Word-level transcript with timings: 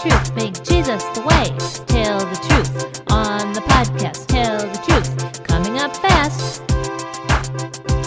truth. 0.00 0.36
Make 0.36 0.54
Jesus 0.62 1.02
the 1.14 1.22
way. 1.22 1.44
Tell 1.86 2.20
the 2.20 2.36
truth 2.46 3.02
on 3.10 3.52
the 3.52 3.60
podcast. 3.60 4.26
Tell 4.26 4.58
the 4.58 4.78
truth. 4.86 5.42
Coming 5.42 5.78
up 5.78 5.96
fast. 5.96 6.62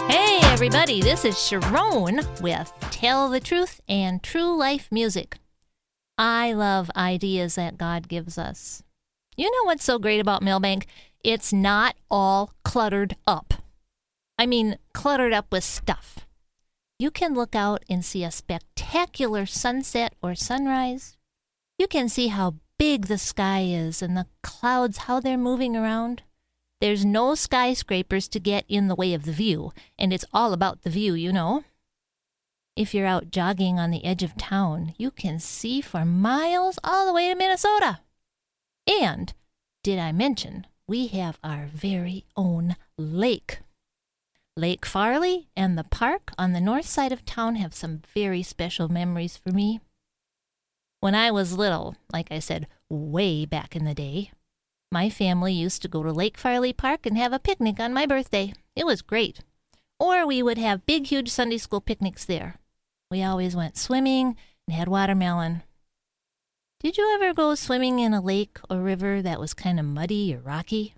Hey, 0.10 0.40
everybody, 0.44 1.02
this 1.02 1.26
is 1.26 1.38
Sharon 1.42 2.22
with 2.42 2.72
Tell 2.92 3.30
the 3.30 3.42
Truth 3.42 3.82
and 3.90 4.24
True 4.24 4.56
Life 4.56 4.88
Music. 4.90 5.38
I 6.18 6.54
love 6.54 6.90
ideas 6.96 7.56
that 7.56 7.78
God 7.78 8.08
gives 8.08 8.38
us. 8.38 8.84
You 9.36 9.52
know 9.52 9.64
what's 9.66 9.84
so 9.84 10.00
great 10.00 10.22
about 10.22 10.44
Milbank? 10.44 10.88
It's 11.24 11.52
not 11.52 11.96
all 12.10 12.54
cluttered 12.64 13.18
up. 13.28 13.56
I 14.38 14.46
mean, 14.46 14.78
cluttered 14.94 15.34
up 15.34 15.48
with 15.52 15.64
stuff. 15.64 16.26
You 16.98 17.12
can 17.12 17.34
look 17.34 17.56
out 17.56 17.84
and 17.90 18.06
see 18.06 18.24
a 18.24 18.32
spectacular 18.32 19.46
sunset 19.46 20.14
or 20.22 20.36
sunrise. 20.36 21.18
You 21.82 21.88
can 21.88 22.10
see 22.10 22.28
how 22.28 22.58
big 22.78 23.08
the 23.08 23.18
sky 23.18 23.62
is 23.62 24.04
and 24.04 24.16
the 24.16 24.28
clouds, 24.44 25.10
how 25.10 25.20
they're 25.20 25.36
moving 25.36 25.76
around. 25.76 26.22
There's 26.80 27.04
no 27.04 27.34
skyscrapers 27.34 28.28
to 28.28 28.40
get 28.40 28.66
in 28.68 28.88
the 28.88 28.94
way 28.94 29.16
of 29.16 29.26
the 29.26 29.32
view, 29.32 29.74
and 29.98 30.14
it's 30.14 30.24
all 30.32 30.54
about 30.54 30.84
the 30.84 30.92
view, 30.92 31.16
you 31.16 31.34
know. 31.34 31.64
If 32.76 32.94
you're 32.94 33.08
out 33.08 33.32
jogging 33.32 33.80
on 33.80 33.90
the 33.90 34.06
edge 34.06 34.22
of 34.22 34.38
town, 34.38 34.94
you 35.00 35.10
can 35.10 35.40
see 35.40 35.82
for 35.82 36.06
miles 36.06 36.78
all 36.84 37.08
the 37.08 37.14
way 37.14 37.30
to 37.30 37.36
Minnesota. 37.36 38.02
And, 38.86 39.34
did 39.84 39.98
I 39.98 40.12
mention, 40.12 40.68
we 40.86 41.08
have 41.08 41.40
our 41.44 41.66
very 41.66 42.26
own 42.38 42.76
lake. 42.96 43.58
Lake 44.56 44.86
Farley 44.86 45.48
and 45.58 45.80
the 45.80 45.86
park 45.86 46.32
on 46.38 46.54
the 46.54 46.62
north 46.62 46.86
side 46.86 47.12
of 47.12 47.26
town 47.26 47.56
have 47.56 47.74
some 47.74 48.04
very 48.14 48.44
special 48.44 48.88
memories 48.88 49.36
for 49.36 49.50
me. 49.50 49.80
When 51.02 51.16
I 51.16 51.32
was 51.32 51.58
little, 51.58 51.96
like 52.14 52.32
I 52.32 52.38
said, 52.38 52.68
way 52.88 53.44
back 53.44 53.76
in 53.76 53.86
the 53.86 53.96
day, 53.96 54.30
my 54.92 55.10
family 55.10 55.52
used 55.52 55.82
to 55.82 55.88
go 55.88 56.04
to 56.04 56.12
Lake 56.12 56.38
Farley 56.38 56.74
Park 56.74 57.08
and 57.08 57.18
have 57.18 57.34
a 57.34 57.40
picnic 57.40 57.80
on 57.80 57.92
my 57.92 58.06
birthday. 58.06 58.54
It 58.76 58.86
was 58.86 59.02
great. 59.02 59.40
Or 60.00 60.28
we 60.28 60.44
would 60.44 60.60
have 60.60 60.86
big, 60.86 61.08
huge 61.08 61.30
Sunday 61.30 61.58
school 61.58 61.82
picnics 61.82 62.24
there. 62.24 62.60
We 63.10 63.24
always 63.24 63.56
went 63.56 63.78
swimming 63.78 64.38
and 64.68 64.78
had 64.78 64.88
watermelon. 64.88 65.64
Did 66.82 66.98
you 66.98 67.12
ever 67.16 67.34
go 67.34 67.56
swimming 67.56 67.98
in 67.98 68.14
a 68.14 68.22
lake 68.22 68.60
or 68.70 68.78
river 68.78 69.24
that 69.24 69.40
was 69.40 69.56
kind 69.56 69.80
of 69.80 69.88
muddy 69.88 70.36
or 70.36 70.40
rocky? 70.40 70.94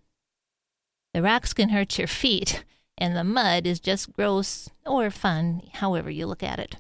The 1.14 1.22
rocks 1.22 1.54
can 1.54 1.70
hurt 1.70 1.98
your 1.98 2.08
feet, 2.10 2.66
and 2.98 3.16
the 3.16 3.24
mud 3.24 3.66
is 3.66 3.80
just 3.80 4.12
gross 4.12 4.70
or 4.86 5.10
fun, 5.10 5.62
however 5.76 6.10
you 6.10 6.26
look 6.26 6.44
at 6.44 6.60
it. 6.60 6.76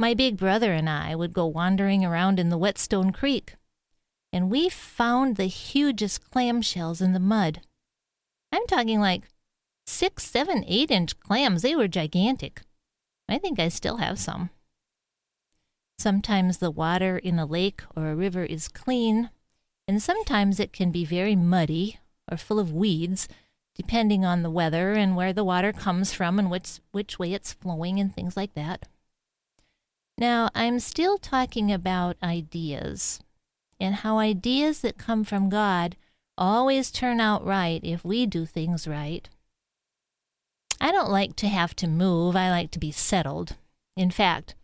My 0.00 0.14
big 0.14 0.36
brother 0.36 0.72
and 0.72 0.88
I 0.88 1.16
would 1.16 1.32
go 1.32 1.46
wandering 1.46 2.04
around 2.04 2.38
in 2.38 2.50
the 2.50 2.58
Whetstone 2.58 3.10
Creek, 3.10 3.56
and 4.32 4.48
we 4.48 4.68
found 4.68 5.34
the 5.34 5.46
hugest 5.46 6.30
clamshells 6.30 7.00
in 7.00 7.14
the 7.14 7.18
mud. 7.18 7.62
I'm 8.52 8.64
talking 8.68 9.00
like 9.00 9.24
six, 9.88 10.24
seven, 10.24 10.64
eight 10.68 10.92
inch 10.92 11.18
clams. 11.18 11.62
They 11.62 11.74
were 11.74 11.88
gigantic. 11.88 12.62
I 13.28 13.38
think 13.38 13.58
I 13.58 13.68
still 13.68 13.96
have 13.96 14.20
some. 14.20 14.50
Sometimes 15.98 16.58
the 16.58 16.70
water 16.70 17.18
in 17.18 17.40
a 17.40 17.46
lake 17.46 17.82
or 17.96 18.06
a 18.06 18.14
river 18.14 18.44
is 18.44 18.68
clean, 18.68 19.30
and 19.88 20.00
sometimes 20.00 20.60
it 20.60 20.72
can 20.72 20.92
be 20.92 21.04
very 21.04 21.34
muddy 21.34 21.98
or 22.30 22.36
full 22.36 22.60
of 22.60 22.72
weeds, 22.72 23.26
depending 23.74 24.24
on 24.24 24.42
the 24.42 24.50
weather 24.50 24.92
and 24.92 25.16
where 25.16 25.32
the 25.32 25.42
water 25.42 25.72
comes 25.72 26.12
from 26.12 26.38
and 26.38 26.52
which, 26.52 26.78
which 26.92 27.18
way 27.18 27.32
it's 27.32 27.52
flowing 27.52 27.98
and 27.98 28.14
things 28.14 28.36
like 28.36 28.54
that. 28.54 28.86
Now, 30.18 30.50
I'm 30.52 30.80
still 30.80 31.16
talking 31.16 31.70
about 31.70 32.16
ideas 32.20 33.20
and 33.78 33.94
how 33.94 34.18
ideas 34.18 34.80
that 34.80 34.98
come 34.98 35.22
from 35.22 35.48
God 35.48 35.96
always 36.36 36.90
turn 36.90 37.20
out 37.20 37.46
right 37.46 37.80
if 37.84 38.04
we 38.04 38.26
do 38.26 38.44
things 38.44 38.88
right. 38.88 39.28
I 40.80 40.90
don't 40.90 41.10
like 41.10 41.36
to 41.36 41.46
have 41.46 41.76
to 41.76 41.86
move, 41.86 42.34
I 42.34 42.50
like 42.50 42.72
to 42.72 42.80
be 42.80 42.90
settled. 42.90 43.54
In 43.96 44.10
fact, 44.10 44.56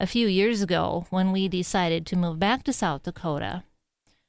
a 0.00 0.06
few 0.06 0.26
years 0.26 0.62
ago 0.62 1.06
when 1.10 1.30
we 1.30 1.46
decided 1.46 2.04
to 2.06 2.16
move 2.16 2.40
back 2.40 2.64
to 2.64 2.72
South 2.72 3.04
Dakota. 3.04 3.62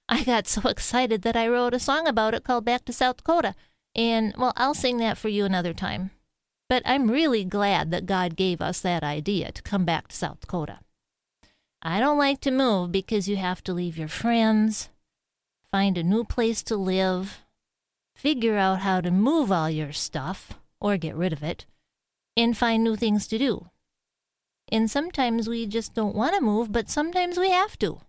I 0.07 0.23
got 0.23 0.47
so 0.47 0.61
excited 0.69 1.23
that 1.23 1.35
I 1.35 1.47
wrote 1.47 1.73
a 1.73 1.79
song 1.79 2.07
about 2.07 2.35
it 2.35 2.43
called 2.43 2.65
Back 2.65 2.85
to 2.85 2.93
South 2.93 3.17
Dakota. 3.17 3.55
And, 3.95 4.35
well, 4.37 4.53
I'll 4.55 4.75
sing 4.75 4.97
that 4.97 5.17
for 5.17 5.29
you 5.29 5.45
another 5.45 5.73
time. 5.73 6.11
But 6.69 6.83
I'm 6.85 7.09
really 7.09 7.43
glad 7.43 7.89
that 7.91 8.05
God 8.05 8.35
gave 8.35 8.61
us 8.61 8.79
that 8.81 9.03
idea 9.03 9.51
to 9.51 9.61
come 9.63 9.85
back 9.85 10.07
to 10.07 10.15
South 10.15 10.39
Dakota. 10.39 10.79
I 11.81 11.99
don't 11.99 12.17
like 12.17 12.39
to 12.41 12.51
move 12.51 12.91
because 12.91 13.27
you 13.27 13.37
have 13.37 13.63
to 13.63 13.73
leave 13.73 13.97
your 13.97 14.07
friends, 14.07 14.89
find 15.71 15.97
a 15.97 16.03
new 16.03 16.23
place 16.23 16.61
to 16.63 16.75
live, 16.75 17.39
figure 18.15 18.57
out 18.57 18.81
how 18.81 19.01
to 19.01 19.09
move 19.09 19.51
all 19.51 19.69
your 19.69 19.93
stuff 19.93 20.59
or 20.79 20.97
get 20.97 21.15
rid 21.15 21.33
of 21.33 21.41
it, 21.41 21.65
and 22.37 22.57
find 22.57 22.83
new 22.83 22.95
things 22.95 23.27
to 23.27 23.37
do. 23.37 23.69
And 24.71 24.91
sometimes 24.91 25.49
we 25.49 25.65
just 25.65 25.95
don't 25.95 26.15
want 26.15 26.35
to 26.35 26.41
move, 26.41 26.71
but 26.71 26.89
sometimes 26.89 27.37
we 27.37 27.49
have 27.49 27.79
to. 27.79 28.01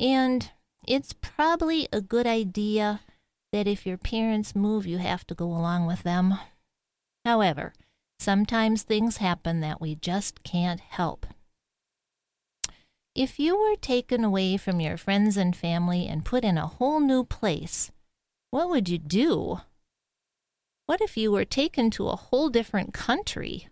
And 0.00 0.50
it's 0.88 1.12
probably 1.12 1.86
a 1.92 2.00
good 2.00 2.26
idea 2.26 3.00
that 3.52 3.68
if 3.68 3.86
your 3.86 3.98
parents 3.98 4.56
move, 4.56 4.86
you 4.86 4.98
have 4.98 5.26
to 5.28 5.34
go 5.34 5.46
along 5.46 5.86
with 5.86 6.02
them. 6.02 6.38
However, 7.24 7.72
sometimes 8.18 8.82
things 8.82 9.18
happen 9.18 9.60
that 9.60 9.80
we 9.80 9.94
just 9.94 10.42
can't 10.42 10.80
help. 10.80 11.26
If 13.14 13.38
you 13.38 13.60
were 13.60 13.76
taken 13.76 14.24
away 14.24 14.56
from 14.56 14.80
your 14.80 14.96
friends 14.96 15.36
and 15.36 15.54
family 15.54 16.06
and 16.08 16.24
put 16.24 16.44
in 16.44 16.56
a 16.56 16.66
whole 16.66 16.98
new 16.98 17.24
place, 17.24 17.90
what 18.50 18.70
would 18.70 18.88
you 18.88 18.98
do? 18.98 19.60
What 20.86 21.00
if 21.00 21.16
you 21.16 21.30
were 21.30 21.44
taken 21.44 21.90
to 21.92 22.08
a 22.08 22.16
whole 22.16 22.48
different 22.48 22.92
country? 22.94 23.68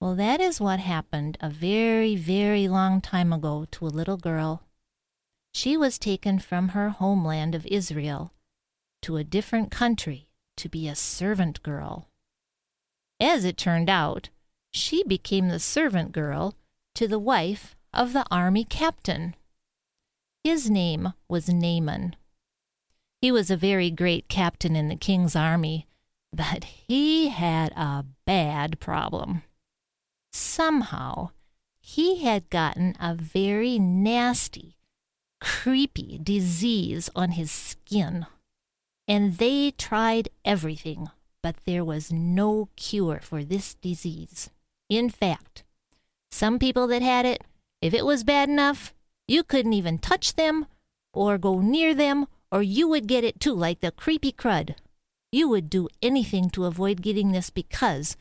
Well, 0.00 0.14
that 0.14 0.40
is 0.40 0.60
what 0.60 0.80
happened 0.80 1.36
a 1.40 1.50
very, 1.50 2.16
very 2.16 2.68
long 2.68 3.00
time 3.00 3.32
ago 3.32 3.66
to 3.72 3.86
a 3.86 3.88
little 3.88 4.16
girl. 4.16 4.62
She 5.52 5.76
was 5.76 5.98
taken 5.98 6.38
from 6.38 6.68
her 6.70 6.90
homeland 6.90 7.54
of 7.54 7.66
Israel 7.66 8.32
to 9.02 9.16
a 9.16 9.24
different 9.24 9.70
country 9.70 10.28
to 10.56 10.68
be 10.68 10.88
a 10.88 10.94
servant 10.94 11.62
girl. 11.62 12.08
As 13.20 13.44
it 13.44 13.56
turned 13.56 13.88
out, 13.88 14.30
she 14.72 15.04
became 15.04 15.48
the 15.48 15.60
servant 15.60 16.12
girl 16.12 16.54
to 16.94 17.06
the 17.06 17.18
wife 17.18 17.76
of 17.92 18.12
the 18.12 18.26
army 18.30 18.64
captain. 18.64 19.34
His 20.42 20.68
name 20.68 21.12
was 21.28 21.48
Naaman. 21.48 22.16
He 23.20 23.32
was 23.32 23.50
a 23.50 23.56
very 23.56 23.90
great 23.90 24.28
captain 24.28 24.76
in 24.76 24.88
the 24.88 24.96
king's 24.96 25.34
army, 25.34 25.86
but 26.32 26.64
he 26.64 27.28
had 27.28 27.72
a 27.72 28.04
bad 28.26 28.80
problem 28.80 29.42
somehow 30.34 31.30
he 31.80 32.22
had 32.22 32.50
gotten 32.50 32.94
a 32.98 33.14
very 33.14 33.78
nasty, 33.78 34.76
creepy 35.40 36.18
disease 36.22 37.10
on 37.14 37.32
his 37.32 37.50
skin. 37.50 38.26
And 39.06 39.36
they 39.36 39.70
tried 39.72 40.28
everything, 40.44 41.08
but 41.44 41.56
there 41.66 41.84
was 41.84 42.10
no 42.10 42.70
cure 42.74 43.20
for 43.20 43.44
this 43.44 43.74
disease. 43.74 44.48
In 44.88 45.10
fact, 45.10 45.62
some 46.30 46.58
people 46.58 46.86
that 46.86 47.02
had 47.02 47.26
it, 47.26 47.44
if 47.82 47.92
it 47.92 48.06
was 48.06 48.24
bad 48.24 48.48
enough, 48.48 48.94
you 49.28 49.42
couldn't 49.42 49.74
even 49.74 49.98
touch 49.98 50.36
them 50.36 50.64
or 51.12 51.36
go 51.36 51.60
near 51.60 51.92
them, 51.92 52.28
or 52.50 52.62
you 52.62 52.88
would 52.88 53.06
get 53.06 53.24
it 53.24 53.40
too, 53.40 53.52
like 53.52 53.80
the 53.80 53.90
creepy 53.90 54.32
crud. 54.32 54.74
You 55.32 55.46
would 55.50 55.68
do 55.68 55.90
anything 56.00 56.48
to 56.48 56.64
avoid 56.64 57.02
getting 57.02 57.32
this 57.32 57.50
because 57.50 58.16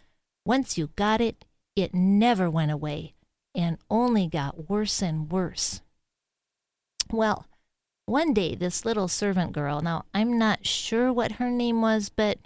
once 0.45 0.78
you 0.78 0.89
got 0.97 1.22
it, 1.22 1.45
it 1.78 1.95
never 1.95 2.50
went 2.50 2.71
away 2.71 3.13
and 3.56 3.77
only 3.89 4.27
got 4.27 4.69
worse 4.69 5.01
and 5.01 5.31
worse. 5.31 5.80
Well, 7.09 7.48
one 8.06 8.33
day 8.33 8.53
this 8.53 8.83
little 8.83 9.07
servant 9.07 9.53
girl, 9.53 9.80
now 9.80 10.03
I'm 10.13 10.38
not 10.38 10.68
sure 10.68 11.13
what 11.13 11.39
her 11.39 11.50
name 11.50 11.81
was, 11.81 12.09
but 12.09 12.38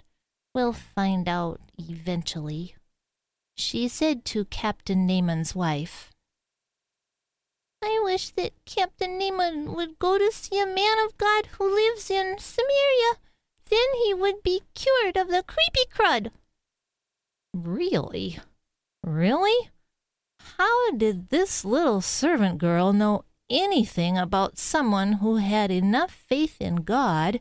we'll 0.58 0.72
find 0.72 1.28
out 1.28 1.60
eventually. 1.78 2.74
She 3.56 3.86
said 3.86 4.24
to 4.24 4.44
Captain 4.46 5.06
Naaman's 5.06 5.54
wife, 5.54 6.10
I 7.80 8.00
wish 8.02 8.30
that 8.30 8.64
Captain 8.64 9.20
Naaman 9.20 9.72
would 9.76 10.00
go 10.00 10.18
to 10.18 10.32
see 10.32 10.60
a 10.60 10.66
man 10.66 10.98
of 11.06 11.16
God 11.16 11.46
who 11.52 11.72
lives 11.72 12.10
in 12.10 12.38
Samaria. 12.40 13.20
Then 13.70 13.86
he 14.02 14.12
would 14.12 14.42
be 14.42 14.62
cured 14.74 15.16
of 15.16 15.28
the 15.28 15.44
creepy 15.44 15.86
crud. 15.94 16.32
Really? 17.54 18.40
Really? 19.04 19.70
How 20.58 20.90
did 20.90 21.28
this 21.28 21.64
little 21.64 22.00
servant 22.00 22.58
girl 22.58 22.92
know 22.92 23.22
anything 23.48 24.18
about 24.18 24.58
someone 24.58 25.12
who 25.22 25.36
had 25.36 25.70
enough 25.70 26.10
faith 26.10 26.60
in 26.60 26.82
God 26.82 27.38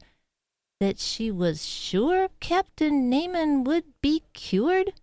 that 0.79 1.00
she 1.00 1.31
was 1.31 1.65
sure 1.65 2.29
Captain 2.39 3.09
Naaman 3.09 3.63
would 3.63 3.85
be 4.01 4.24
cured? 4.33 4.94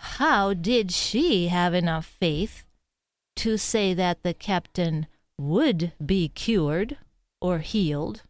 How 0.00 0.54
did 0.54 0.92
she 0.92 1.48
have 1.48 1.74
enough 1.74 2.06
faith 2.06 2.64
to 3.36 3.56
say 3.56 3.94
that 3.94 4.22
the 4.22 4.34
captain 4.34 5.06
would 5.38 5.92
be 6.04 6.28
cured 6.28 6.96
or 7.40 7.58
healed. 7.58 8.22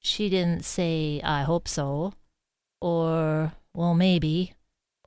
She 0.00 0.28
didn't 0.28 0.64
say, 0.64 1.20
I 1.24 1.42
hope 1.42 1.66
so, 1.66 2.12
or, 2.80 3.54
well, 3.74 3.94
maybe, 3.94 4.52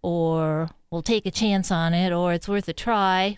or, 0.01 0.69
we'll 0.89 1.03
take 1.03 1.25
a 1.25 1.31
chance 1.31 1.71
on 1.71 1.93
it, 1.93 2.11
or 2.11 2.33
it's 2.33 2.47
worth 2.47 2.67
a 2.67 2.73
try. 2.73 3.37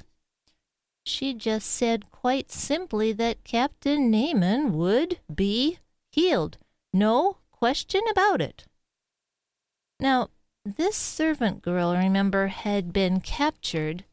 She 1.06 1.34
just 1.34 1.70
said 1.70 2.12
quite 2.12 2.52
simply 2.52 3.12
that 3.14 3.44
Captain 3.44 4.10
Naaman 4.10 4.74
would 4.74 5.20
be 5.34 5.80
healed. 6.12 6.58
No 6.94 7.38
question 7.52 8.02
about 8.10 8.42
it. 8.42 8.66
Now, 10.00 10.30
this 10.66 10.96
servant 10.96 11.62
girl, 11.62 11.96
remember, 11.96 12.48
had 12.48 12.94
been 12.94 13.22
captured 13.22 14.06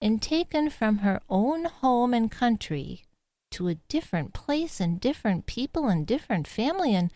and 0.00 0.20
taken 0.20 0.70
from 0.70 0.98
her 0.98 1.20
own 1.28 1.64
home 1.64 2.14
and 2.14 2.30
country 2.30 3.04
to 3.52 3.68
a 3.68 3.76
different 3.88 4.32
place 4.32 4.80
and 4.80 5.00
different 5.00 5.46
people 5.46 5.88
and 5.88 6.06
different 6.06 6.46
family, 6.46 6.94
and 6.94 7.12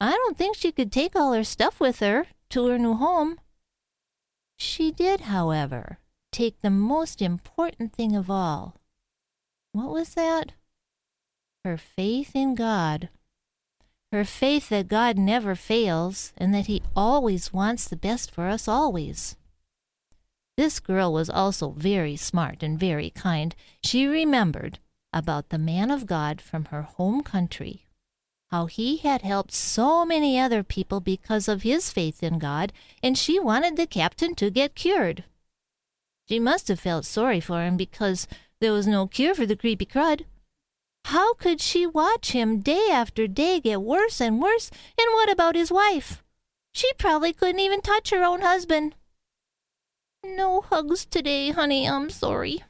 I 0.00 0.12
don't 0.12 0.38
think 0.38 0.56
she 0.56 0.72
could 0.72 0.92
take 0.92 1.16
all 1.16 1.32
her 1.32 1.44
stuff 1.44 1.80
with 1.80 2.00
her 2.00 2.26
to 2.50 2.66
her 2.68 2.78
new 2.78 2.94
home. 2.94 3.38
She 4.58 4.90
did, 4.90 5.22
however, 5.22 5.98
take 6.32 6.60
the 6.60 6.70
most 6.70 7.20
important 7.20 7.92
thing 7.92 8.14
of 8.14 8.30
all. 8.30 8.76
What 9.72 9.90
was 9.90 10.14
that? 10.14 10.52
Her 11.64 11.76
faith 11.76 12.34
in 12.34 12.54
God. 12.54 13.08
Her 14.12 14.24
faith 14.24 14.70
that 14.70 14.88
God 14.88 15.16
never 15.16 15.54
fails 15.54 16.32
and 16.36 16.52
that 16.52 16.66
He 16.66 16.82
always 16.96 17.52
wants 17.52 17.86
the 17.86 17.96
best 17.96 18.30
for 18.30 18.48
us 18.48 18.66
always. 18.66 19.36
This 20.56 20.80
girl 20.80 21.12
was 21.12 21.30
also 21.30 21.70
very 21.70 22.16
smart 22.16 22.62
and 22.62 22.78
very 22.78 23.10
kind. 23.10 23.54
She 23.82 24.06
remembered 24.06 24.78
about 25.12 25.48
the 25.48 25.58
man 25.58 25.90
of 25.90 26.06
God 26.06 26.40
from 26.40 26.66
her 26.66 26.82
home 26.82 27.22
country, 27.22 27.86
how 28.50 28.66
he 28.66 28.98
had 28.98 29.22
helped 29.22 29.52
so 29.52 30.04
many 30.04 30.38
other 30.38 30.62
people 30.62 31.00
because 31.00 31.48
of 31.48 31.62
his 31.62 31.90
faith 31.90 32.22
in 32.22 32.38
God, 32.38 32.72
and 33.02 33.16
she 33.16 33.40
wanted 33.40 33.76
the 33.76 33.86
captain 33.86 34.34
to 34.34 34.50
get 34.50 34.74
cured. 34.74 35.24
She 36.28 36.38
must 36.38 36.68
have 36.68 36.80
felt 36.80 37.04
sorry 37.04 37.40
for 37.40 37.62
him 37.62 37.76
because 37.76 38.28
there 38.60 38.72
was 38.72 38.86
no 38.86 39.06
cure 39.06 39.34
for 39.34 39.46
the 39.46 39.56
creepy 39.56 39.86
crud. 39.86 40.26
How 41.06 41.34
could 41.34 41.60
she 41.60 41.86
watch 41.86 42.32
him 42.32 42.60
day 42.60 42.88
after 42.90 43.26
day 43.26 43.60
get 43.60 43.82
worse 43.82 44.20
and 44.20 44.40
worse? 44.40 44.70
And 44.98 45.12
what 45.14 45.30
about 45.30 45.56
his 45.56 45.72
wife? 45.72 46.22
She 46.72 46.92
probably 46.98 47.32
couldn't 47.32 47.60
even 47.60 47.80
touch 47.80 48.10
her 48.10 48.22
own 48.22 48.42
husband. 48.42 48.94
No 50.24 50.60
hugs 50.60 51.06
today, 51.06 51.50
honey. 51.50 51.88
I'm 51.88 52.10
sorry. 52.10 52.62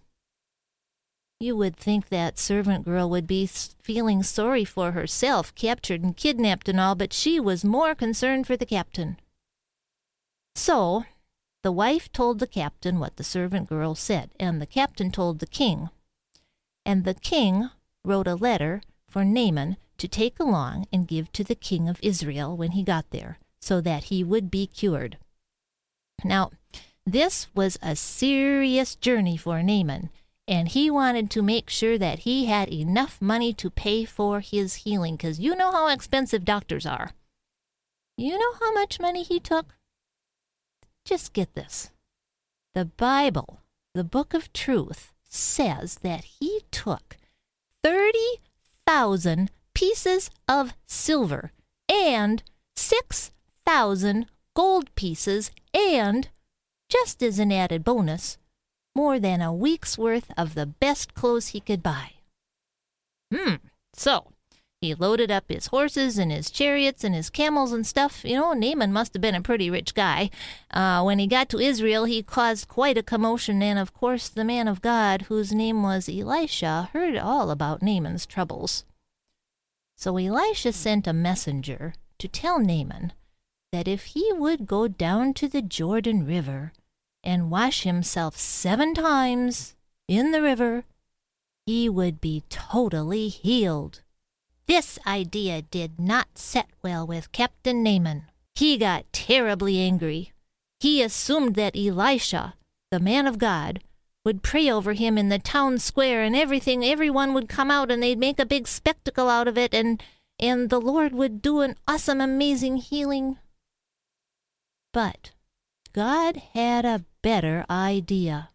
You 1.39 1.57
would 1.57 1.77
think 1.77 2.09
that 2.09 2.39
servant 2.39 2.85
girl 2.85 3.09
would 3.11 3.27
be 3.27 3.47
feeling 3.47 4.23
sorry 4.23 4.65
for 4.65 4.93
herself, 4.93 5.55
captured 5.55 6.03
and 6.03 6.17
kidnapped 6.17 6.69
and 6.69 6.79
all, 6.79 6.95
but 6.95 7.13
she 7.13 7.41
was 7.41 7.65
more 7.65 7.95
concerned 7.95 8.47
for 8.47 8.57
the 8.57 8.67
captain. 8.67 9.19
So, 10.55 11.05
the 11.63 11.73
wife 11.73 12.13
told 12.13 12.39
the 12.39 12.47
captain 12.47 12.99
what 12.99 13.17
the 13.17 13.25
servant 13.25 13.69
girl 13.69 13.95
said, 13.95 14.31
and 14.39 14.61
the 14.61 14.67
captain 14.67 15.11
told 15.11 15.39
the 15.39 15.47
king. 15.47 15.89
And 16.85 17.05
the 17.05 17.15
king 17.15 17.71
wrote 18.05 18.27
a 18.27 18.35
letter 18.35 18.83
for 19.09 19.25
Naaman 19.25 19.77
to 19.99 20.09
take 20.09 20.41
along 20.41 20.87
and 20.93 21.09
give 21.09 21.31
to 21.33 21.45
the 21.45 21.55
king 21.55 21.89
of 21.89 22.01
Israel 22.03 22.57
when 22.57 22.73
he 22.73 22.83
got 22.83 23.11
there, 23.11 23.39
so 23.61 23.81
that 23.81 24.05
he 24.05 24.25
would 24.25 24.51
be 24.51 24.67
cured. 24.67 25.19
Now, 26.25 26.51
this 27.05 27.49
was 27.55 27.79
a 27.83 27.97
serious 27.97 28.95
journey 28.95 29.37
for 29.37 29.63
Naaman, 29.63 30.11
and 30.47 30.69
he 30.69 30.91
wanted 30.91 31.31
to 31.31 31.43
make 31.43 31.69
sure 31.71 31.99
that 31.99 32.21
he 32.21 32.47
had 32.47 32.73
enough 32.73 33.21
money 33.21 33.53
to 33.55 33.71
pay 33.71 34.05
for 34.05 34.41
his 34.41 34.77
healing, 34.77 35.17
because 35.17 35.41
you 35.41 35.55
know 35.55 35.71
how 35.71 35.89
expensive 35.89 36.45
doctors 36.45 36.87
are. 36.87 37.13
You 38.17 38.39
know 38.39 38.55
how 38.61 38.73
much 38.73 39.01
money 39.01 39.23
he 39.23 39.41
took? 39.41 39.75
Just 41.05 41.33
get 41.33 41.55
this. 41.55 41.91
The 42.75 42.85
Bible, 42.85 43.61
the 43.95 44.05
book 44.05 44.35
of 44.35 44.53
truth, 44.53 45.13
says 45.29 45.97
that 46.03 46.25
he 46.25 46.61
took 46.71 47.17
30,000 48.91 49.53
pieces 49.73 50.31
of 50.49 50.75
silver 50.85 51.53
and 51.89 52.43
6,000 52.75 54.27
gold 54.57 54.93
pieces 54.97 55.53
and 55.73 56.29
just 56.89 57.23
as 57.23 57.39
an 57.39 57.53
added 57.53 57.85
bonus, 57.85 58.37
more 58.97 59.21
than 59.21 59.41
a 59.41 59.55
week's 59.55 59.97
worth 59.97 60.33
of 60.37 60.55
the 60.55 60.67
best 60.67 61.15
clothes 61.15 61.49
he 61.49 61.61
could 61.61 61.85
buy. 61.85 62.15
Hmm, 63.33 63.63
so 63.93 64.33
he 64.81 64.95
loaded 64.95 65.31
up 65.31 65.45
his 65.49 65.67
horses 65.67 66.17
and 66.17 66.33
his 66.33 66.51
chariots 66.51 67.05
and 67.05 67.15
his 67.15 67.29
camels 67.29 67.71
and 67.71 67.87
stuff. 67.87 68.25
You 68.25 68.37
know, 68.37 68.53
Naaman 68.55 68.95
must 68.95 69.13
have 69.13 69.21
been 69.21 69.35
a 69.35 69.43
pretty 69.43 69.69
rich 69.69 69.95
guy. 69.95 70.31
Uh, 70.71 71.03
when 71.03 71.19
he 71.19 71.27
got 71.27 71.51
to 71.51 71.59
Israel, 71.59 72.05
he 72.05 72.23
caused 72.23 72.67
quite 72.67 72.97
a 72.97 73.03
commotion, 73.03 73.63
and 73.63 73.79
of 73.79 73.93
course, 73.93 74.31
the 74.31 74.45
man 74.45 74.69
of 74.69 74.81
God, 74.81 75.23
whose 75.23 75.53
name 75.53 75.83
was 75.83 76.09
Elisha, 76.09 76.89
heard 76.95 77.17
all 77.17 77.51
about 77.51 77.83
Naaman's 77.83 78.25
troubles. 78.25 78.85
So 79.97 80.17
Elisha 80.17 80.73
sent 80.73 81.07
a 81.07 81.13
messenger 81.13 81.93
to 82.19 82.27
tell 82.27 82.59
Naaman 82.59 83.13
that 83.73 83.87
if 83.87 84.05
he 84.07 84.33
would 84.33 84.67
go 84.67 84.89
down 84.89 85.35
to 85.35 85.47
the 85.47 85.63
Jordan 85.63 86.25
River 86.25 86.73
and 87.23 87.51
wash 87.51 87.83
himself 87.83 88.39
seven 88.39 88.95
times 88.95 89.75
in 90.09 90.31
the 90.31 90.41
river, 90.41 90.85
he 91.67 91.87
would 91.91 92.19
be 92.19 92.45
totally 92.49 93.29
healed. 93.29 94.01
This 94.71 95.01
idea 95.05 95.63
did 95.63 95.99
not 95.99 96.39
set 96.39 96.69
well 96.81 97.05
with 97.05 97.33
Captain 97.33 97.83
Naaman. 97.83 98.27
He 98.55 98.79
got 98.79 99.13
terribly 99.13 99.81
angry. 99.81 100.31
He 100.79 101.03
assumed 101.03 101.57
that 101.57 101.77
Elisha, 101.77 102.55
the 102.93 103.01
man 103.01 103.27
of 103.27 103.39
God, 103.39 103.81
would 104.25 104.45
pray 104.45 104.71
over 104.71 104.93
him 104.93 105.19
in 105.19 105.29
the 105.29 105.41
town 105.41 105.81
square 105.81 106.23
and 106.23 106.37
everything 106.37 106.85
everyone 106.85 107.35
would 107.35 107.49
come 107.49 107.69
out 107.69 107.91
and 107.91 108.01
they'd 108.01 108.17
make 108.17 108.39
a 108.39 108.47
big 108.47 108.69
spectacle 108.69 109.29
out 109.29 109.49
of 109.49 109.59
it 109.59 109.75
and 109.75 110.01
and 110.39 110.71
the 110.71 110.81
Lord 110.81 111.15
would 111.15 111.43
do 111.43 111.63
an 111.63 111.75
awesome 111.89 112.21
amazing 112.21 112.77
healing. 112.77 113.39
But 114.93 115.33
God 115.93 116.37
had 116.55 116.85
a 116.85 117.05
better 117.23 117.67
idea. 117.69 118.51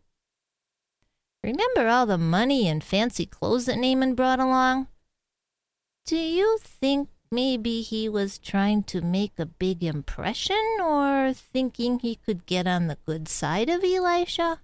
Remember 1.44 1.90
all 1.90 2.06
the 2.06 2.18
money 2.18 2.70
and 2.70 2.82
fancy 2.82 3.26
clothes 3.26 3.66
that 3.66 3.78
Naaman 3.78 4.16
brought 4.16 4.40
along? 4.40 4.88
Do 6.06 6.18
you 6.18 6.60
think 6.62 7.10
maybe 7.32 7.82
he 7.82 8.08
was 8.08 8.38
trying 8.38 8.84
to 8.84 9.02
make 9.02 9.40
a 9.40 9.46
big 9.48 9.84
impression 9.84 10.78
or 10.80 11.34
thinking 11.34 11.98
he 11.98 12.16
could 12.16 12.46
get 12.46 12.68
on 12.68 12.86
the 12.86 13.00
good 13.08 13.28
side 13.28 13.70
of 13.70 13.84
Elisha? 13.84 14.60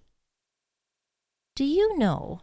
Do 1.55 1.65
you 1.65 1.97
know 1.97 2.41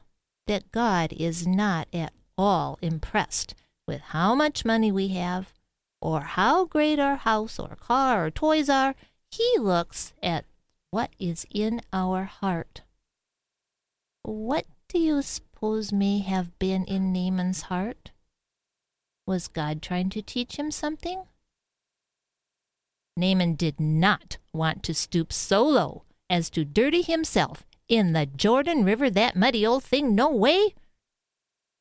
that 0.48 0.72
God 0.72 1.12
is 1.12 1.46
not 1.46 1.86
at 1.92 2.12
all 2.36 2.76
impressed 2.82 3.54
with 3.86 4.00
how 4.00 4.34
much 4.34 4.64
money 4.64 4.90
we 4.90 5.08
have, 5.08 5.52
or 6.00 6.22
how 6.22 6.64
great 6.64 6.98
our 6.98 7.16
house 7.16 7.60
or 7.60 7.76
car 7.76 8.26
or 8.26 8.30
toys 8.32 8.68
are? 8.68 8.96
He 9.30 9.58
looks 9.60 10.12
at 10.24 10.44
what 10.90 11.10
is 11.20 11.46
in 11.54 11.82
our 11.92 12.24
heart. 12.24 12.82
What 14.24 14.66
do 14.88 14.98
you 14.98 15.22
suppose 15.22 15.92
may 15.92 16.18
have 16.18 16.58
been 16.58 16.84
in 16.84 17.12
Naaman's 17.12 17.62
heart? 17.62 18.10
Was 19.28 19.46
God 19.46 19.82
trying 19.82 20.08
to 20.08 20.22
teach 20.22 20.56
him 20.56 20.70
something? 20.70 21.24
Naaman 23.14 23.56
did 23.56 23.78
not 23.78 24.38
want 24.54 24.82
to 24.84 24.94
stoop 24.94 25.34
so 25.34 25.62
low 25.62 26.04
as 26.30 26.48
to 26.48 26.64
dirty 26.64 27.02
himself 27.02 27.62
in 27.90 28.14
the 28.14 28.24
Jordan 28.24 28.86
River, 28.86 29.10
that 29.10 29.36
muddy 29.36 29.66
old 29.66 29.84
thing, 29.84 30.14
no 30.14 30.30
way. 30.30 30.72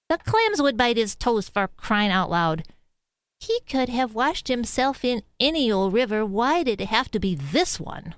The 0.09 0.17
clams 0.17 0.61
would 0.61 0.75
bite 0.75 0.97
his 0.97 1.15
toes 1.15 1.47
for 1.47 1.69
crying 1.69 2.11
out 2.11 2.29
loud. 2.29 2.65
He 3.39 3.61
could 3.61 3.87
have 3.87 4.13
washed 4.13 4.49
himself 4.49 5.05
in 5.05 5.21
any 5.39 5.71
old 5.71 5.93
river. 5.93 6.25
Why 6.25 6.63
did 6.63 6.81
it 6.81 6.89
have 6.89 7.09
to 7.11 7.19
be 7.19 7.33
this 7.33 7.79
one? 7.79 8.15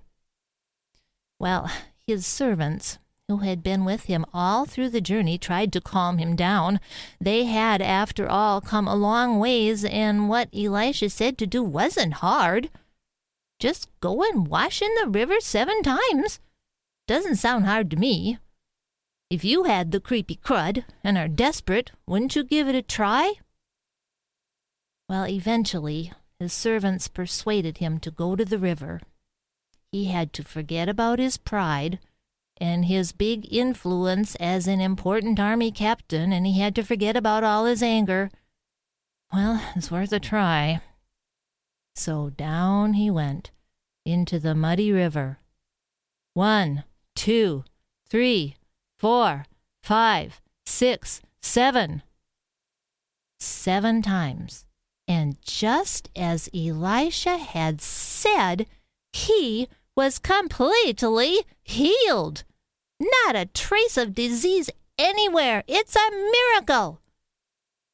Well, 1.38 1.70
his 2.08 2.26
servants, 2.26 2.98
who 3.30 3.38
had 3.38 3.64
been 3.64 3.86
with 3.86 4.06
him 4.06 4.26
all 4.34 4.66
through 4.66 4.90
the 4.90 5.00
journey, 5.00 5.38
tried 5.38 5.72
to 5.72 5.80
calm 5.80 6.18
him 6.18 6.36
down. 6.36 6.80
They 7.22 7.46
had, 7.46 7.82
after 7.82 8.28
all, 8.28 8.60
come 8.60 8.88
a 8.88 8.96
long 8.96 9.40
ways, 9.40 9.86
and 9.86 10.28
what 10.28 10.50
Elisha 10.54 11.10
said 11.10 11.38
to 11.38 11.48
do 11.48 11.64
wasn't 11.64 12.16
hard. 12.16 12.70
Just 13.60 13.88
go 14.02 14.24
and 14.24 14.48
wash 14.48 14.82
in 14.82 14.90
the 14.96 15.08
river 15.08 15.40
seven 15.40 15.82
times. 15.84 16.40
Doesn't 17.08 17.36
sound 17.36 17.66
hard 17.66 17.92
to 17.92 17.98
me. 17.98 18.40
If 19.30 19.46
you 19.46 19.66
had 19.66 19.92
the 19.92 20.00
creepy 20.00 20.36
crud 20.36 20.84
and 21.04 21.18
are 21.18 21.28
desperate, 21.28 21.92
wouldn't 22.08 22.36
you 22.36 22.44
give 22.44 22.68
it 22.68 22.76
a 22.76 22.82
try? 22.82 23.36
Well, 25.08 25.28
eventually, 25.28 26.12
his 26.40 26.52
servants 26.52 27.08
persuaded 27.08 27.78
him 27.78 28.00
to 28.00 28.12
go 28.12 28.36
to 28.36 28.44
the 28.44 28.60
river 28.60 29.02
he 29.92 30.06
had 30.06 30.34
to 30.34 30.44
forget 30.44 30.88
about 30.88 31.20
his 31.20 31.38
pride 31.38 32.00
and 32.60 32.86
his 32.86 33.12
big 33.12 33.52
influence 33.54 34.36
as 34.36 34.68
an 34.68 34.82
important 34.82 35.40
army 35.40 35.72
captain, 35.72 36.34
and 36.34 36.46
he 36.46 36.60
had 36.60 36.76
to 36.76 36.84
forget 36.84 37.16
about 37.16 37.44
all 37.44 37.66
his 37.66 37.82
anger. 37.82 38.30
Well, 39.34 39.62
it's 39.76 39.92
worth 39.92 40.12
a 40.12 40.20
try. 40.20 40.82
So 41.96 42.30
down 42.30 42.94
he 42.94 43.10
went 43.10 43.52
into 44.06 44.40
the 44.40 44.56
muddy 44.56 44.92
river. 44.92 45.40
One, 46.34 46.84
two, 47.16 47.64
three, 48.10 48.56
four, 48.98 49.46
five, 49.84 50.42
six, 50.66 51.22
seven. 51.42 52.02
Seven 53.40 54.02
times. 54.02 54.66
And 55.08 55.42
just 55.42 56.10
as 56.16 56.50
Elisha 56.54 57.38
had 57.38 57.82
said, 57.82 58.68
he 59.12 59.68
was 59.96 60.20
completely 60.20 61.40
healed. 61.64 62.44
Not 63.00 63.36
a 63.36 63.46
trace 63.46 63.98
of 63.98 64.14
disease 64.14 64.70
anywhere. 64.98 65.64
It's 65.68 65.96
a 65.96 66.12
miracle. 66.12 67.02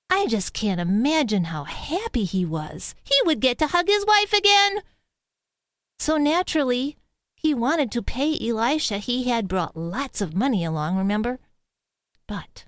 I 0.10 0.28
just 0.28 0.54
can't 0.54 0.80
imagine 0.80 1.46
how 1.46 1.64
happy 1.64 2.24
he 2.24 2.46
was. 2.46 2.96
He 3.04 3.16
would 3.26 3.40
get 3.40 3.58
to 3.60 3.68
hug 3.68 3.88
his 3.88 4.06
wife 4.06 4.34
again. 4.34 4.82
So 6.00 6.18
naturally, 6.18 6.98
he 7.36 7.54
wanted 7.54 7.92
to 7.92 8.02
pay 8.02 8.38
Elisha. 8.40 8.98
He 8.98 9.26
had 9.26 9.48
brought 9.48 9.78
lots 9.78 10.22
of 10.22 10.36
money 10.36 10.66
along, 10.66 10.98
remember? 10.98 11.40
But 12.28 12.66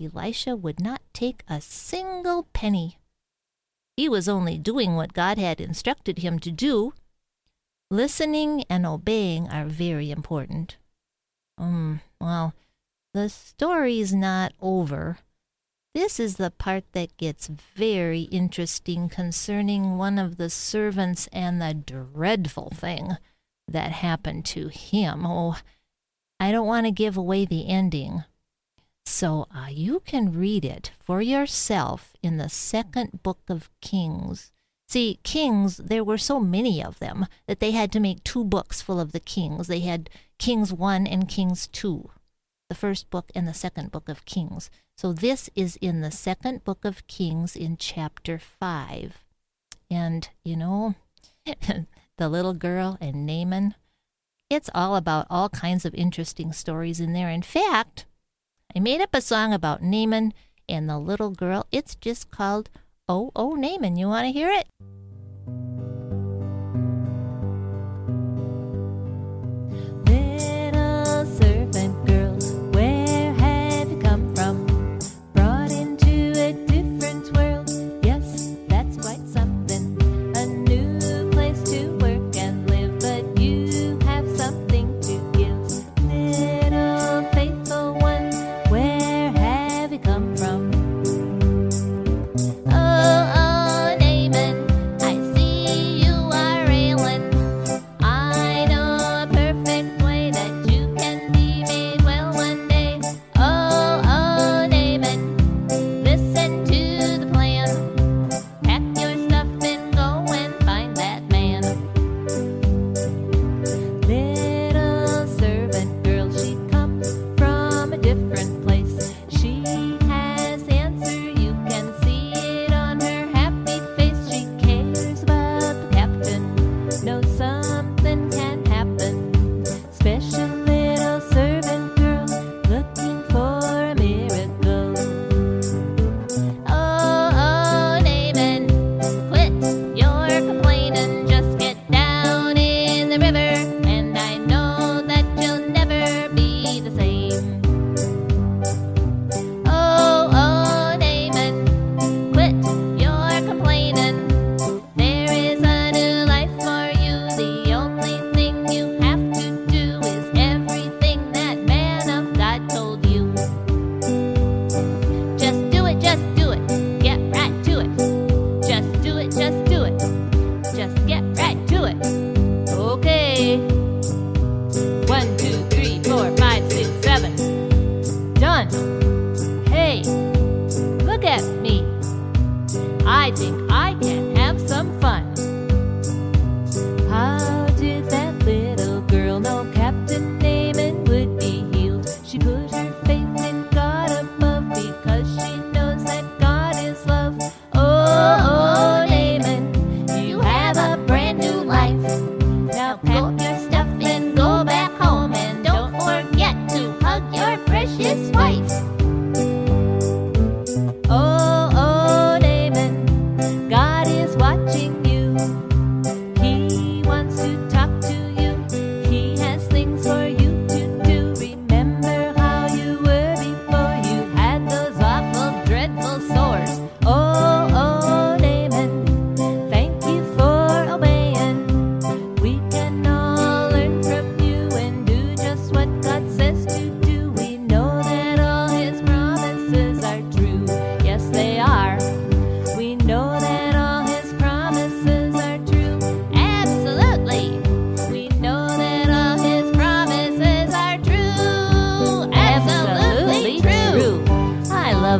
Elisha 0.00 0.56
would 0.56 0.80
not 0.80 1.02
take 1.12 1.42
a 1.48 1.60
single 1.60 2.48
penny. 2.52 2.98
He 3.96 4.08
was 4.08 4.28
only 4.28 4.58
doing 4.58 4.94
what 4.94 5.12
God 5.12 5.38
had 5.38 5.60
instructed 5.60 6.18
him 6.18 6.38
to 6.40 6.50
do. 6.50 6.94
Listening 7.90 8.64
and 8.70 8.86
obeying 8.86 9.48
are 9.48 9.66
very 9.66 10.10
important. 10.10 10.76
Um, 11.62 12.00
well, 12.20 12.54
the 13.14 13.28
story's 13.28 14.12
not 14.12 14.52
over. 14.60 15.18
This 15.94 16.18
is 16.18 16.36
the 16.36 16.50
part 16.50 16.84
that 16.92 17.16
gets 17.16 17.46
very 17.46 18.22
interesting 18.22 19.08
concerning 19.08 19.96
one 19.96 20.18
of 20.18 20.38
the 20.38 20.50
servants 20.50 21.28
and 21.32 21.60
the 21.60 21.74
dreadful 21.74 22.72
thing 22.74 23.16
that 23.68 23.92
happened 23.92 24.44
to 24.46 24.68
him. 24.68 25.24
Oh, 25.24 25.58
I 26.40 26.50
don't 26.50 26.66
want 26.66 26.86
to 26.86 26.90
give 26.90 27.16
away 27.16 27.44
the 27.44 27.68
ending. 27.68 28.24
So 29.04 29.46
uh, 29.54 29.68
you 29.70 30.00
can 30.00 30.32
read 30.32 30.64
it 30.64 30.90
for 30.98 31.22
yourself 31.22 32.16
in 32.22 32.38
the 32.38 32.48
second 32.48 33.22
book 33.22 33.42
of 33.48 33.70
Kings. 33.80 34.50
See, 34.92 35.20
kings, 35.22 35.78
there 35.78 36.04
were 36.04 36.18
so 36.18 36.38
many 36.38 36.84
of 36.84 36.98
them 36.98 37.26
that 37.46 37.60
they 37.60 37.70
had 37.70 37.90
to 37.92 37.98
make 37.98 38.22
two 38.24 38.44
books 38.44 38.82
full 38.82 39.00
of 39.00 39.12
the 39.12 39.20
kings. 39.20 39.66
They 39.66 39.80
had 39.80 40.10
Kings 40.38 40.70
1 40.70 41.06
and 41.06 41.26
Kings 41.26 41.66
2, 41.68 42.10
the 42.68 42.74
first 42.74 43.08
book 43.08 43.32
and 43.34 43.48
the 43.48 43.54
second 43.54 43.90
book 43.90 44.10
of 44.10 44.26
Kings. 44.26 44.68
So 44.98 45.14
this 45.14 45.48
is 45.54 45.76
in 45.76 46.02
the 46.02 46.10
second 46.10 46.62
book 46.64 46.84
of 46.84 47.06
Kings 47.06 47.56
in 47.56 47.78
chapter 47.78 48.38
5. 48.38 49.24
And, 49.90 50.28
you 50.44 50.58
know, 50.58 50.94
the 52.18 52.28
little 52.28 52.52
girl 52.52 52.98
and 53.00 53.24
Naaman, 53.24 53.74
it's 54.50 54.68
all 54.74 54.96
about 54.96 55.26
all 55.30 55.48
kinds 55.48 55.86
of 55.86 55.94
interesting 55.94 56.52
stories 56.52 57.00
in 57.00 57.14
there. 57.14 57.30
In 57.30 57.40
fact, 57.40 58.04
I 58.76 58.78
made 58.78 59.00
up 59.00 59.14
a 59.14 59.22
song 59.22 59.54
about 59.54 59.82
Naaman 59.82 60.34
and 60.68 60.86
the 60.86 60.98
little 60.98 61.30
girl. 61.30 61.66
It's 61.72 61.94
just 61.94 62.30
called 62.30 62.68
Oh, 63.08 63.32
Oh, 63.34 63.54
Naaman. 63.54 63.96
You 63.96 64.08
want 64.08 64.26
to 64.26 64.32
hear 64.32 64.50
it? 64.50 64.66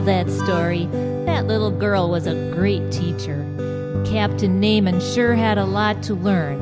Story, 0.03 0.87
that 1.27 1.47
little 1.47 1.71
girl 1.71 2.11
was 2.11 2.27
a 2.27 2.51
great 2.53 2.91
teacher. 2.91 3.47
Captain 4.05 4.59
Naaman 4.59 5.01
sure 5.01 5.35
had 5.35 5.59
a 5.59 5.65
lot 5.65 6.03
to 6.03 6.15
learn. 6.15 6.61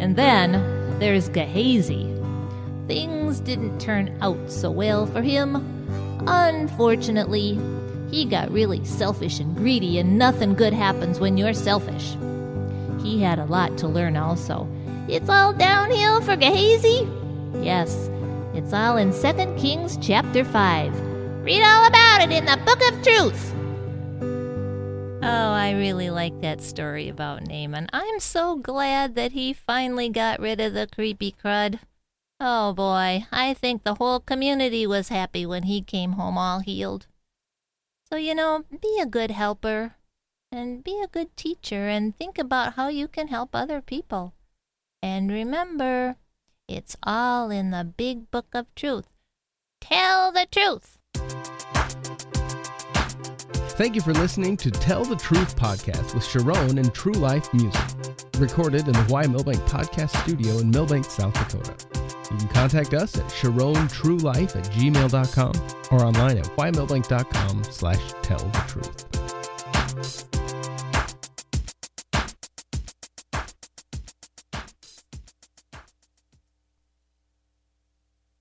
And 0.00 0.16
then 0.16 0.98
there's 0.98 1.28
Gehazi. 1.28 2.12
Things 2.88 3.38
didn't 3.38 3.80
turn 3.80 4.18
out 4.20 4.50
so 4.50 4.70
well 4.72 5.06
for 5.06 5.22
him. 5.22 5.56
Unfortunately, 6.26 7.58
he 8.10 8.24
got 8.24 8.50
really 8.50 8.84
selfish 8.84 9.38
and 9.38 9.54
greedy, 9.56 9.98
and 9.98 10.18
nothing 10.18 10.54
good 10.54 10.72
happens 10.72 11.20
when 11.20 11.36
you're 11.36 11.54
selfish. 11.54 12.16
He 13.00 13.22
had 13.22 13.38
a 13.38 13.44
lot 13.44 13.78
to 13.78 13.86
learn 13.86 14.16
also. 14.16 14.66
It's 15.08 15.28
all 15.28 15.52
downhill 15.52 16.20
for 16.20 16.34
Gehazi? 16.36 17.08
Yes, 17.62 18.10
it's 18.54 18.72
all 18.72 18.96
in 18.96 19.12
2 19.12 19.54
Kings 19.56 19.96
chapter 20.00 20.44
5. 20.44 21.15
Read 21.46 21.62
all 21.62 21.86
about 21.86 22.22
it 22.22 22.32
in 22.32 22.44
the 22.44 22.56
Book 22.66 22.82
of 22.90 23.02
Truth. 23.04 23.54
Oh, 25.22 25.52
I 25.52 25.74
really 25.78 26.10
like 26.10 26.40
that 26.40 26.60
story 26.60 27.08
about 27.08 27.46
Naaman. 27.46 27.86
I'm 27.92 28.18
so 28.18 28.56
glad 28.56 29.14
that 29.14 29.30
he 29.30 29.52
finally 29.52 30.08
got 30.08 30.40
rid 30.40 30.60
of 30.60 30.74
the 30.74 30.88
creepy 30.88 31.30
crud. 31.30 31.78
Oh 32.40 32.72
boy, 32.72 33.26
I 33.30 33.54
think 33.54 33.84
the 33.84 33.94
whole 33.94 34.18
community 34.18 34.88
was 34.88 35.08
happy 35.08 35.46
when 35.46 35.62
he 35.62 35.82
came 35.82 36.14
home 36.14 36.36
all 36.36 36.58
healed. 36.58 37.06
So, 38.10 38.16
you 38.16 38.34
know, 38.34 38.64
be 38.82 38.98
a 39.00 39.06
good 39.06 39.30
helper 39.30 39.94
and 40.50 40.82
be 40.82 41.00
a 41.00 41.06
good 41.06 41.36
teacher 41.36 41.86
and 41.86 42.16
think 42.16 42.38
about 42.38 42.74
how 42.74 42.88
you 42.88 43.06
can 43.06 43.28
help 43.28 43.50
other 43.54 43.80
people. 43.80 44.34
And 45.00 45.30
remember, 45.30 46.16
it's 46.66 46.96
all 47.04 47.52
in 47.52 47.70
the 47.70 47.84
big 47.84 48.32
book 48.32 48.48
of 48.52 48.66
truth. 48.74 49.12
Tell 49.80 50.32
the 50.32 50.48
truth. 50.50 50.95
Thank 53.76 53.94
you 53.94 54.00
for 54.00 54.14
listening 54.14 54.56
to 54.58 54.70
Tell 54.70 55.04
the 55.04 55.16
Truth 55.16 55.54
podcast 55.54 56.14
with 56.14 56.24
Sharon 56.24 56.78
and 56.78 56.94
True 56.94 57.12
Life 57.12 57.52
Music, 57.52 57.82
recorded 58.38 58.86
in 58.86 58.92
the 58.92 59.06
Y 59.10 59.26
Milbank 59.26 59.60
Podcast 59.64 60.16
Studio 60.22 60.58
in 60.58 60.70
Milbank, 60.70 61.04
South 61.04 61.34
Dakota. 61.34 61.76
You 62.30 62.38
can 62.38 62.48
contact 62.48 62.94
us 62.94 63.18
at 63.18 63.24
sharontruelife 63.26 64.56
at 64.56 64.64
gmail.com 64.72 65.52
or 65.92 66.04
online 66.04 66.38
at 66.38 66.46
ymilbank.com 66.56 67.64
slash 67.64 68.12
tell 68.22 68.38
the 68.38 68.64
truth. 68.66 70.35